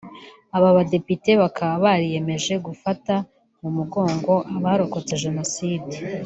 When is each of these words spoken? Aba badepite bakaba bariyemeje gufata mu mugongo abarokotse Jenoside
Aba 0.57 0.69
badepite 0.77 1.29
bakaba 1.41 1.73
bariyemeje 1.85 2.53
gufata 2.67 3.13
mu 3.61 3.69
mugongo 3.77 4.33
abarokotse 4.57 5.13
Jenoside 5.23 5.95